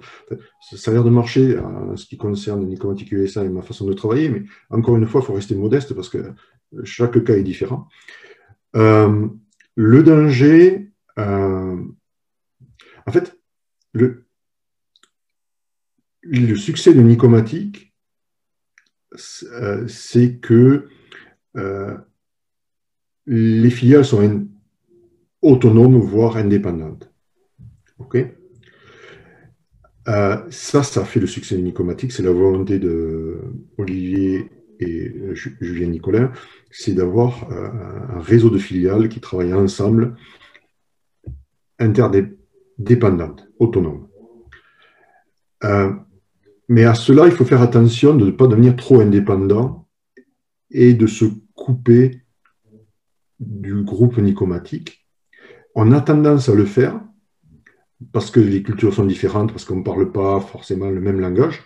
[0.60, 3.92] ça, a l'air de marcher en ce qui concerne Nicomatic USA et ma façon de
[3.94, 6.18] travailler, mais encore une fois, il faut rester modeste parce que
[6.84, 7.88] chaque cas est différent.
[8.76, 9.28] Euh,
[9.74, 11.82] le danger, euh,
[13.06, 13.36] en fait,
[13.92, 14.24] le,
[16.22, 17.95] le succès de Nicomatic, euh,
[19.16, 20.88] c'est que
[21.56, 21.96] euh,
[23.26, 24.46] les filiales sont
[25.42, 27.12] autonomes, voire indépendantes.
[27.98, 28.18] OK?
[30.08, 33.40] Euh, ça, ça fait le succès de Nicomatique, c'est la volonté de
[33.76, 36.32] Olivier et Julien Nicolin,
[36.70, 40.14] c'est d'avoir un réseau de filiales qui travaillent ensemble,
[41.78, 44.06] interdépendantes, autonomes.
[46.68, 49.88] Mais à cela, il faut faire attention de ne pas devenir trop indépendant
[50.70, 51.24] et de se
[51.54, 52.22] couper
[53.38, 55.06] du groupe nicomatique.
[55.74, 57.00] On a tendance à le faire
[58.12, 61.62] parce que les cultures sont différentes, parce qu'on ne parle pas forcément le même langage.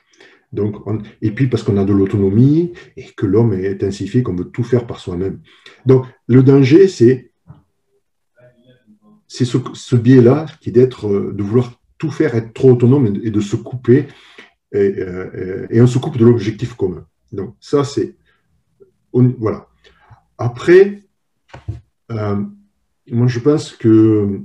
[0.52, 0.76] Donc
[1.22, 4.50] et puis parce qu'on a de l'autonomie et que l'homme est ainsi fait qu'on veut
[4.50, 5.40] tout faire par soi-même.
[5.86, 7.30] Donc le danger, c'est
[9.28, 14.06] ce, biais-là qui d'être, de vouloir tout faire, être trop autonome et de se couper
[14.74, 17.06] euh, et, on se coupe de l'objectif commun.
[17.32, 18.16] Donc ça, c'est...
[19.12, 19.66] Voilà.
[20.38, 21.02] Après,
[22.12, 22.44] euh,
[23.10, 24.40] moi je pense que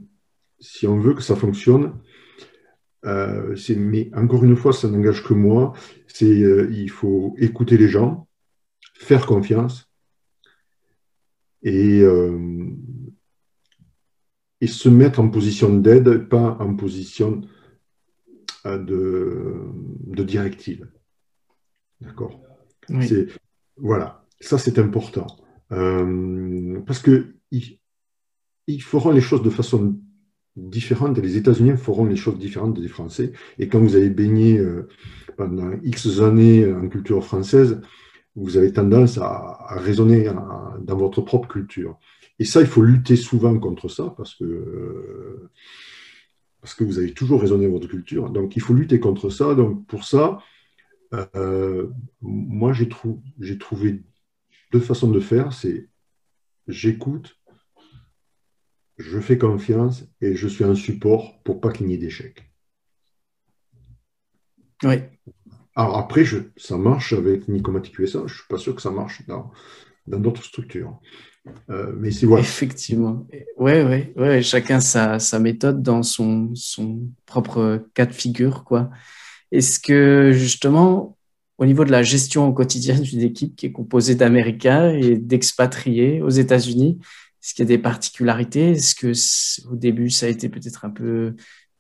[0.60, 1.94] si on veut que ça fonctionne,
[3.06, 5.74] euh, mais encore une fois, ça n'engage que moi,
[6.08, 8.28] c'est il faut écouter les gens,
[8.96, 9.88] faire confiance
[11.62, 12.02] et,
[14.62, 17.42] et se mettre en position d'aide, pas en position
[18.65, 19.54] de,
[20.08, 20.88] de directive.
[22.01, 22.41] D'accord?
[23.78, 25.28] Voilà, ça c'est important.
[25.71, 29.97] Euh, parce que ils, feront les choses de façon
[30.56, 33.34] différentes et les États-Unis feront les choses différentes des Français.
[33.60, 34.88] Et quand vous avez baigné euh,
[35.38, 37.82] pendant X années en culture française,
[38.36, 40.30] vous avez tendance à, raisonner
[40.82, 41.97] dans votre propre culture.
[42.38, 45.49] Et ça, il faut lutter souvent contre ça parce que,
[46.65, 48.32] parce que vous avez toujours raisonné votre culture.
[48.32, 49.54] Donc, il faut lutter contre ça.
[49.54, 50.39] Donc, pour ça,
[51.36, 52.89] euh, moi, j'ai
[53.60, 54.01] trouvé
[54.71, 55.54] deux façons de faire.
[55.54, 55.88] C'est
[56.67, 57.39] j'écoute,
[58.97, 62.51] je fais confiance et je suis un support pour pas qu'il n'y ait d'échec.
[64.82, 64.95] Oui.
[65.75, 68.89] Alors après, je, ça marche avec Nicomatic USA, je ne suis pas sûr que ça
[68.89, 69.51] marche dans
[70.08, 71.00] d'autres structures.
[71.70, 72.04] Euh.
[72.04, 73.28] Effectivement.
[73.58, 76.54] Oui, oui, ouais, chacun sa, méthode dans son,
[77.26, 78.65] propre cas de figure.
[79.52, 81.18] Est-ce que justement,
[81.58, 86.22] au niveau de la gestion au quotidien d'une équipe qui est composée d'Américains et d'expatriés
[86.22, 86.98] aux États-Unis,
[87.41, 88.72] est-ce qu'il y a des particularités?
[88.72, 89.12] Est-ce que
[89.72, 91.36] au début, ça a été peut-être un peu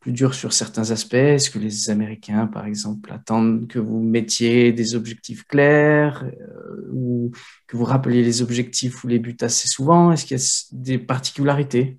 [0.05, 1.15] plus dur sur certains aspects?
[1.15, 7.31] Est-ce que les Américains, par exemple, attendent que vous mettiez des objectifs clairs euh, ou
[7.65, 10.11] que vous rappeliez les objectifs ou les buts assez souvent?
[10.11, 11.97] Est-ce qu'il y a des particularités?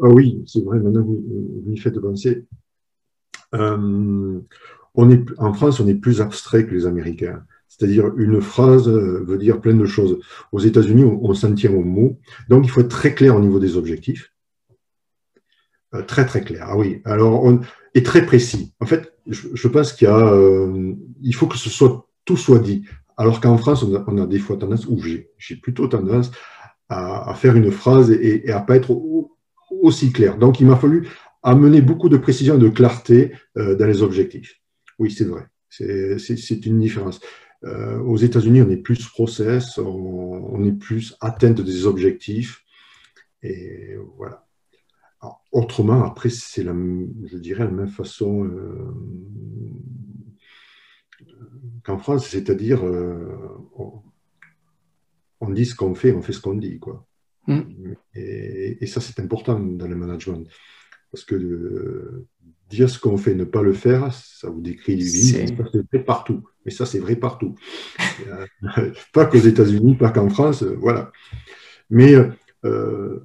[0.00, 1.22] Ah Oui, c'est vrai, maintenant vous,
[1.66, 2.46] m'y faites penser.
[3.54, 4.40] Euh,
[4.94, 7.44] on est, en France, on est plus abstrait que les Américains.
[7.68, 10.20] C'est-à-dire, une phrase euh, veut dire plein de choses.
[10.52, 12.18] Aux États-Unis, on, s'en tient aux mots.
[12.48, 14.32] Donc, il faut être très clair au niveau des objectifs.
[15.94, 16.66] Euh, très, très clair.
[16.68, 17.00] Ah oui.
[17.04, 17.60] Alors, on
[17.94, 18.72] est très précis.
[18.80, 22.58] En fait, je, pense qu'il y a, euh, il faut que ce soit, tout soit
[22.58, 22.84] dit.
[23.16, 26.32] Alors qu'en France, on a, des fois tendance, ou j'ai plutôt tendance
[26.88, 28.96] à, faire une phrase et, à à pas être
[29.82, 30.36] aussi clair.
[30.36, 31.08] Donc, il m'a fallu
[31.42, 34.60] amener beaucoup de précision et de clarté dans les objectifs.
[34.98, 35.46] Oui, c'est vrai.
[35.68, 37.20] C'est une différence.
[37.64, 42.62] Euh, aux États-Unis, on est plus process, on, est plus atteinte des objectifs.
[43.42, 44.43] Et voilà.
[45.52, 48.94] Autrement, après, c'est, la, je dirais, la même façon euh,
[51.82, 53.58] qu'en France, c'est-à-dire, euh,
[55.40, 56.78] on, dit ce qu'on fait, on fait ce qu'on dit.
[56.78, 57.06] Quoi.
[57.46, 57.60] Mm.
[58.14, 60.48] Et, et, ça, c'est important dans le management.
[61.10, 62.26] Parce que
[62.68, 66.44] dire ce qu'on fait, ne pas le faire, ça vous décrit du C'est vrai partout.
[66.64, 67.54] Mais ça, c'est vrai partout.
[68.26, 71.12] Euh, pas qu'aux États-Unis, pas qu'en France, euh, voilà.
[71.90, 72.14] Mais
[72.64, 73.20] euh,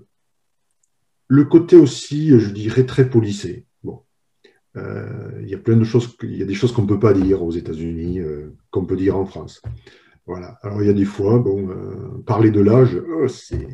[1.30, 3.66] le côté aussi, je dirais, très policé.
[3.84, 4.02] Bon.
[4.76, 7.14] il y a plein de choses, il y a des choses qu'on ne peut pas
[7.14, 8.20] dire aux États-Unis,
[8.72, 9.62] qu'on peut dire en France.
[10.26, 10.58] Voilà.
[10.64, 11.70] Alors, il y a des fois, bon,
[12.26, 13.68] parler de l'âge, c'est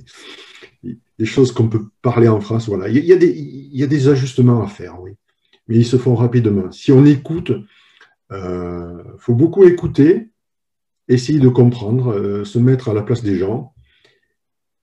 [0.84, 2.68] des choses qu'on peut parler en France.
[2.68, 2.90] Voilà.
[2.90, 3.14] Il y,
[3.84, 5.12] a des, ajustements à faire, oui
[5.68, 6.72] mais ils se font rapidement.
[6.72, 7.52] Si on écoute,
[8.32, 10.30] il euh, faut beaucoup écouter,
[11.08, 13.74] essayer de comprendre, euh, se mettre à la place des gens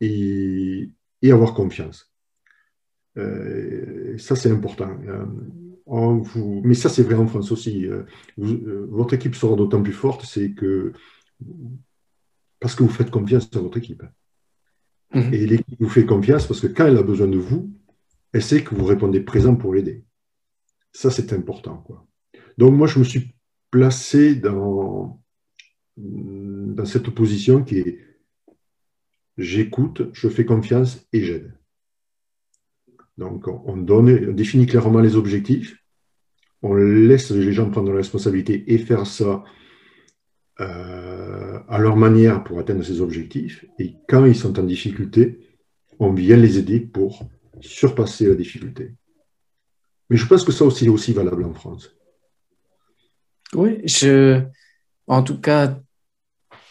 [0.00, 0.90] et,
[1.24, 2.12] avoir confiance.
[3.18, 4.90] Euh, ça, c'est important.
[6.64, 7.87] mais ça, c'est vrai en France aussi.
[8.37, 10.92] votre équipe sera d'autant plus forte, c'est que
[12.61, 14.05] parce que vous faites confiance à votre équipe.
[15.12, 15.35] Mhm.
[15.35, 17.70] Et l'équipe vous fait confiance parce que quand elle a besoin de vous,
[18.33, 20.05] elle sait que vous répondez présent pour l'aider.
[20.92, 21.79] Ça, c'est important.
[21.79, 22.07] Quoi.
[22.57, 23.35] Donc, moi, je me suis
[23.70, 25.20] placé dans,
[25.96, 27.98] dans cette position qui est
[29.37, 31.55] j'écoute, je fais confiance et j'aide.
[33.22, 33.76] Donc, on,
[34.32, 35.76] définit clairement les objectifs,
[36.61, 39.44] on laisse les gens prendre la responsabilité et faire ça
[40.61, 43.64] euh, à leur manière pour atteindre ces objectifs.
[43.78, 45.38] Et quand ils sont en difficulté,
[46.00, 47.28] on vient les aider pour
[47.61, 48.92] surpasser la difficulté.
[50.11, 51.94] Mais je pense que ça aussi est aussi valable en France.
[53.54, 54.42] Oui, je,
[55.06, 55.80] en tout cas,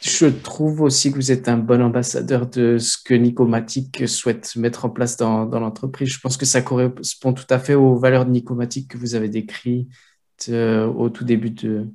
[0.02, 4.86] je trouve aussi que vous êtes un bon ambassadeur de ce que Nicomatic souhaite mettre
[4.86, 6.10] en place dans, dans l'entreprise.
[6.10, 9.30] Je pense que ça correspond tout à fait aux valeurs de Nicomatic que vous avez
[9.30, 9.90] décrites
[10.50, 11.86] euh, au tout début de,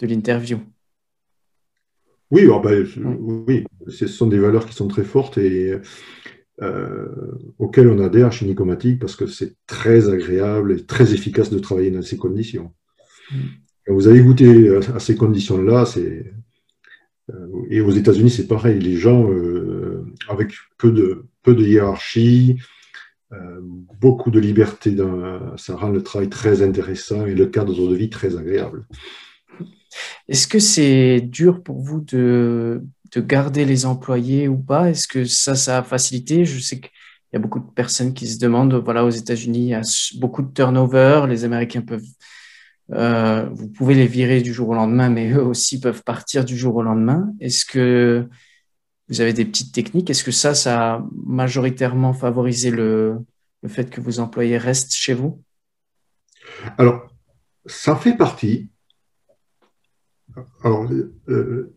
[0.00, 0.58] de l'interview.
[2.32, 2.84] Oui, oh, ben,
[3.46, 5.78] oui, ce sont des valeurs qui sont très fortes et
[6.60, 7.06] euh,
[7.58, 11.92] auquel on adhère chez Nicomatic parce que c'est très agréable et très efficace de travailler
[11.92, 12.74] dans ces conditions.
[13.30, 13.36] Mm.
[13.92, 16.32] vous avez goûté à, ces conditions-là, c'est
[17.70, 18.78] et aux États-Unis, c'est pareil.
[18.80, 22.58] Les gens euh, avec peu de, peu de hiérarchie,
[24.00, 24.96] beaucoup de liberté,
[25.56, 28.86] ça rend le travail très intéressant et le cadre de vie très agréable.
[30.28, 32.82] Est-ce que c'est dur pour vous de
[33.14, 34.90] de garder les employés ou pas?
[34.90, 36.44] Est-ce que ça, ça a facilité?
[36.44, 36.90] Je sais qu'il
[37.32, 39.82] y a beaucoup de personnes qui se demandent, voilà, aux États-Unis, il y a
[40.18, 42.04] beaucoup de turnover, les Américains peuvent,
[42.92, 46.56] euh, vous pouvez les virer du jour au lendemain, mais eux aussi peuvent partir du
[46.56, 47.32] jour au lendemain.
[47.40, 48.26] Est-ce que
[49.08, 50.08] vous avez des petites techniques?
[50.10, 53.18] Est-ce que ça, ça a majoritairement favorisé le,
[53.66, 55.42] fait que vos employés restent chez vous?
[56.78, 57.12] Alors,
[57.66, 58.70] ça fait partie.
[60.62, 60.88] Alors,
[61.28, 61.74] euh,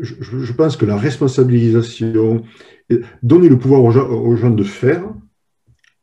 [0.00, 2.42] je, pense que la responsabilisation,
[3.22, 5.04] donner le pouvoir aux gens, de faire,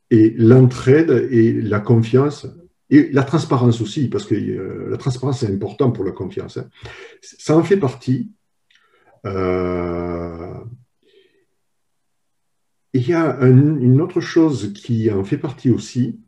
[0.09, 2.47] et l'entraide et la confiance,
[2.89, 6.57] et la transparence aussi, parce que euh, la transparence est important pour la confiance.
[6.57, 6.69] Hein.
[7.21, 8.31] Ça en fait partie.
[9.25, 10.53] Euh,
[12.93, 16.19] il y a une autre chose qui en fait partie aussi,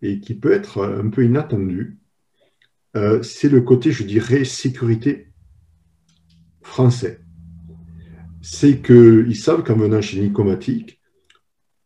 [0.00, 1.98] et qui peut être un peu inattendue,
[2.96, 5.28] euh, c'est le côté, je dirais, sécurité
[6.62, 7.20] français.
[8.40, 11.00] C'est qu'ils savent qu'en venant chez Nicomatique,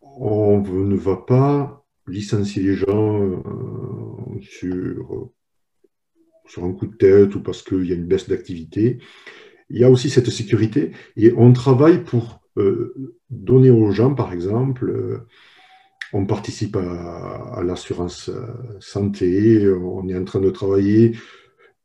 [0.01, 5.31] on ne va pas licencier les gens euh, sur,
[6.47, 8.99] sur un coup de tête ou parce qu'il y a une baisse d'activité.
[9.71, 14.33] Il y a aussi cette sécurité et on travaille pour euh, donner aux gens, par
[14.33, 15.25] exemple,
[16.13, 18.47] on participe à, l'assurance euh,
[18.81, 21.17] santé, on est en train de travailler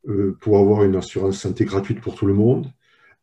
[0.08, 2.68] euh, pour avoir une assurance santé gratuite pour tout le monde.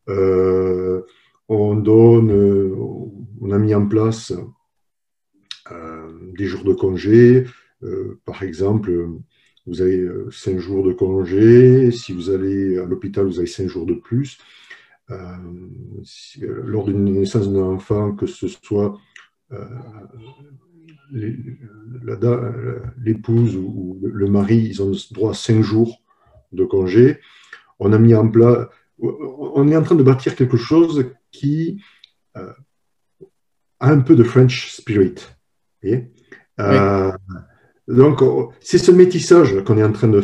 [0.09, 1.03] Euh,
[1.49, 2.32] on donne,
[3.40, 4.32] on a mis en place
[6.37, 7.45] des jours de congé.
[8.24, 8.91] par exemple,
[9.66, 11.91] vous avez cinq jours de congé.
[11.91, 14.39] Si vous allez à l'hôpital, vous avez cinq jours de plus.
[15.09, 18.99] lors d'une naissance d'un enfant, que ce soit
[22.99, 26.01] l'épouse ou le mari, ils ont droit à cinq jours
[26.53, 27.20] de congé.
[27.78, 28.68] On a mis en place,
[28.99, 31.82] on est en train de bâtir quelque chose qui
[32.37, 32.53] euh,
[33.80, 35.14] a un peu de French spirit.
[36.61, 37.12] Euh,
[37.88, 38.20] donc,
[38.61, 40.22] c'est ce métissage qu'on est en train euh,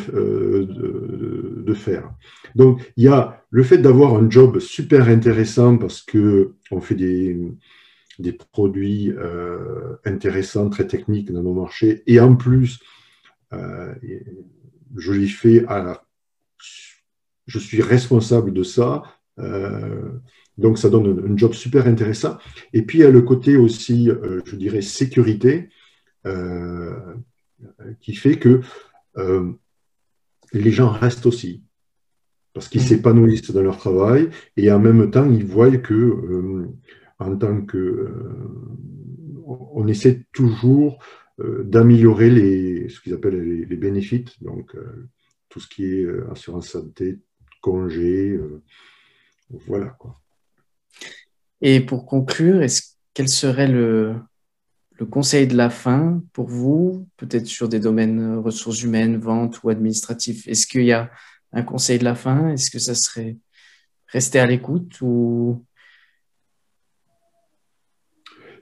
[0.64, 2.12] de, de, faire.
[2.54, 6.94] Donc, il y a le fait d'avoir un job super intéressant parce que on fait
[6.94, 7.38] des,
[8.18, 12.02] des produits euh, intéressants, très techniques dans nos marchés.
[12.06, 12.80] Et en plus,
[13.52, 16.04] je l'ai fait à
[17.46, 19.02] Je suis responsable de ça.
[20.56, 22.38] Donc, ça donne un, job super intéressant.
[22.72, 24.08] Et puis, il y a le côté aussi,
[24.46, 25.68] je dirais, sécurité,
[28.00, 28.60] qui fait que
[30.52, 31.62] les gens restent aussi
[32.52, 32.84] parce qu'ils mmh.
[32.84, 36.68] s'épanouissent dans leur travail et en même temps, ils voient que
[37.20, 37.78] en tant que.
[37.78, 38.10] Euh,
[39.46, 41.02] on essaie toujours
[41.40, 45.08] euh, d'améliorer les, ce qu'ils appellent les, bénéfices, donc euh,
[45.48, 47.18] tout ce qui est assurance santé,
[47.60, 48.38] congé,
[49.66, 50.20] voilà quoi.
[51.60, 54.14] Et pour conclure, est-ce quel serait le,
[55.00, 59.70] le conseil de la fin pour vous, peut-être sur des domaines ressources humaines, vente ou
[59.70, 61.10] administratif Est-ce qu'il y a
[61.52, 62.50] un conseil de la fin?
[62.50, 63.38] Est-ce que ça serait
[64.08, 65.64] rester à l'écoute ou?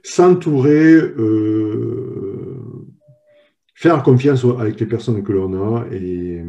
[0.01, 2.87] S'entourer, euh,
[3.75, 6.41] faire confiance avec les personnes que l'on a et,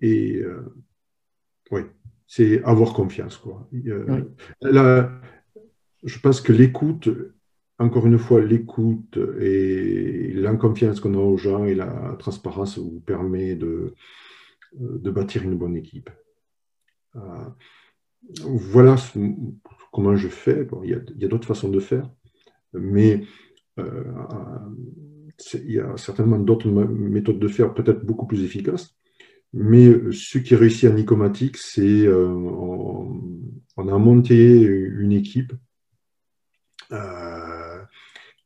[0.00, 0.72] et euh,
[1.72, 1.80] oui,
[2.28, 3.36] c'est avoir confiance.
[3.36, 3.68] Quoi.
[3.74, 5.08] Euh,
[6.02, 7.08] je pense que l'écoute,
[7.78, 13.00] encore une fois, l'écoute et la confiance qu'on a aux gens et la transparence vous
[13.00, 13.94] permet de,
[14.72, 16.10] de bâtir une bonne équipe
[18.38, 18.96] voilà
[19.92, 20.66] comment je fais.
[20.84, 22.08] il y a, d'autres façons de faire,
[22.72, 23.22] mais
[23.78, 24.04] euh,
[25.54, 28.94] il y a certainement d'autres méthodes de faire peut-être beaucoup plus efficaces.
[29.52, 35.56] Mais ce qui réussit à Nicomatic, c'est euh, on, a monté une équipe euh,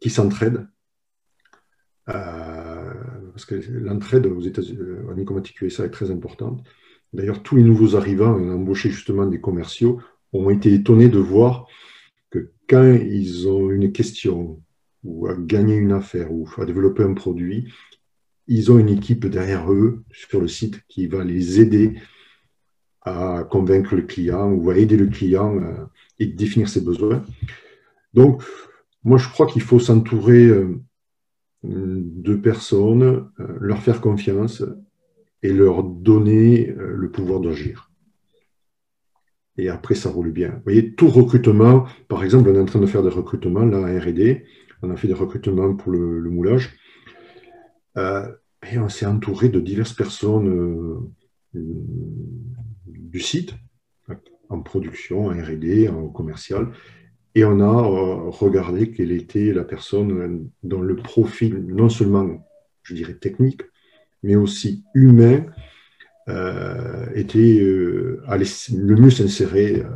[0.00, 0.66] qui s'entraide.
[2.06, 4.78] parce que l'entraide aux États-Unis,
[5.10, 6.64] à Nicomatic USA est très importante.
[7.12, 10.00] D'ailleurs, tous les nouveaux arrivants, on a embauché justement des commerciaux,
[10.32, 11.66] ont été étonnés de voir
[12.30, 14.60] que quand ils ont une question
[15.04, 17.72] ou à gagner une affaire ou à développer un produit,
[18.46, 21.94] ils ont une équipe derrière eux sur le site qui va les aider
[23.02, 25.60] à convaincre le client ou à aider le client
[26.18, 27.24] et définir ses besoins.
[28.14, 28.42] Donc,
[29.02, 30.80] moi, je crois qu'il faut s'entourer euh,
[31.62, 34.62] de personnes, euh, leur faire confiance
[35.42, 37.90] et leur donner euh, le pouvoir d'agir.
[39.58, 40.50] Et après, ça roule bien.
[40.50, 43.86] Vous voyez, tout recrutement, par exemple, on est en train de faire des recrutements, là,
[43.86, 44.42] à RD,
[44.82, 46.76] on a fait des recrutements pour le, moulage,
[47.96, 51.08] et on s'est entouré de diverses personnes
[51.52, 53.54] du site,
[54.48, 56.72] en production, en RD, en commercial,
[57.34, 57.82] et on a
[58.30, 62.46] regardé quelle était la personne dont le profil, non seulement,
[62.82, 63.62] je dirais, technique,
[64.22, 65.44] mais aussi humain,
[66.28, 69.88] euh, était euh, le mieux s'insérer euh,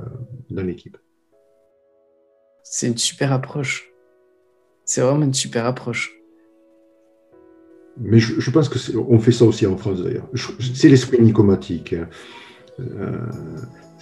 [0.51, 0.99] dans l'équipe.
[2.63, 3.91] c'est une super approche.
[4.85, 6.13] C'est vraiment une super approche.
[8.01, 10.29] Mais je, pense que on fait ça aussi en France d'ailleurs.
[10.75, 11.95] C'est l'esprit nicomatique.
[11.95, 12.09] Hein.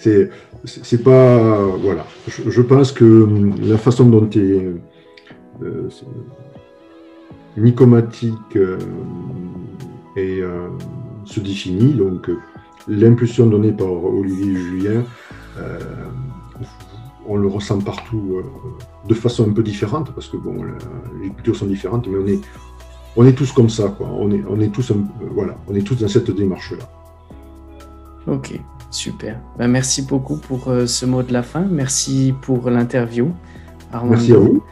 [0.06, 0.28] Euh,
[0.64, 2.06] c'est pas voilà.
[2.28, 3.28] Je, pense que
[3.62, 4.78] la façon dont est euh,
[5.62, 5.88] euh,
[10.16, 10.68] et, euh,
[11.24, 12.30] se définit, donc
[12.88, 15.04] l'impulsion donnée par Olivier Julien,
[17.26, 18.42] on le ressent partout
[19.08, 20.64] de façon un peu différente parce que bon,
[21.20, 22.40] les cultures sont différentes, mais on est
[23.18, 24.06] on est tous comme ça, quoi.
[24.08, 24.92] On est, on est tous,
[25.30, 26.84] voilà, on est tous dans cette démarche-là.
[28.26, 28.60] Ok,
[28.96, 29.38] super.
[29.58, 31.60] Ben, merci beaucoup pour euh, ce mot de la fin.
[31.60, 33.30] Merci pour l'interview.
[34.04, 34.62] Merci à vous.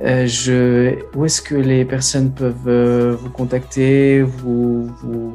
[0.00, 0.96] Euh, je...
[1.16, 5.34] Où est-ce que les personnes peuvent euh, vous contacter, vous, vous,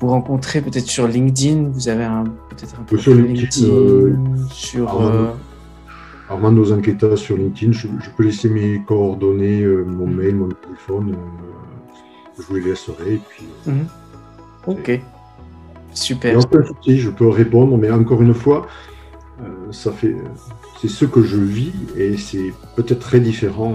[0.00, 1.68] vous rencontrer peut-être sur LinkedIn?
[1.72, 2.08] Vous avez
[2.48, 5.22] peut-être un peu sur LinkedIn, sur
[6.30, 7.72] Armando Zanqueta sur LinkedIn.
[7.72, 7.86] Je,
[8.16, 10.14] peux laisser mes coordonnées, mon mm.
[10.14, 11.16] mail, mon téléphone.
[12.38, 13.14] je vous les laisserai.
[13.14, 13.86] Et puis, mm.
[14.66, 15.00] Ok.
[15.94, 16.40] Super.
[16.86, 18.66] je peux répondre, mais encore une fois,
[19.40, 20.16] euh, ça fait,
[20.80, 23.74] c'est ce que je vis et c'est peut-être très différent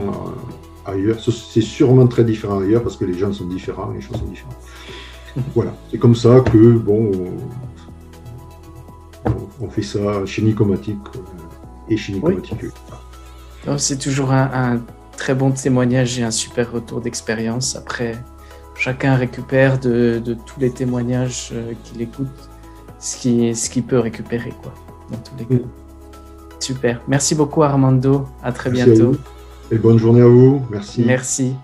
[0.88, 1.18] euh, ailleurs.
[1.20, 4.58] C'est sûrement très différent ailleurs parce que les gens sont différents, les choses sont différentes.
[5.56, 7.12] voilà, c'est comme ça que bon,
[9.62, 11.20] on, fait ça chez Nicomatique euh,
[11.90, 12.66] et chez Nicomatique.
[13.78, 14.80] C'est toujours un
[15.16, 18.16] très bon témoignage et un super retour d'expérience après
[18.80, 22.28] chacun récupère de, tous les témoignages euh, qu'il écoute
[22.98, 24.74] ce qu'il ce qui peut récupérer, quoi,
[25.12, 25.64] dans tous les cas.
[26.60, 27.02] Super.
[27.08, 28.26] Merci beaucoup, Armando.
[28.44, 29.16] À très bientôt.
[29.72, 30.66] et bonne journée à vous.
[30.72, 31.04] Merci.
[31.06, 31.56] Merci.